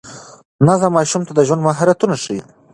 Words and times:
نظم 0.67 0.91
ماشوم 0.97 1.21
ته 1.27 1.31
د 1.35 1.39
ژوند 1.47 1.65
مهارتونه 1.67 2.15
ښيي. 2.23 2.41